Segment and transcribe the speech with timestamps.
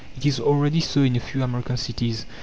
[0.17, 2.25] It is already so in a few American cities.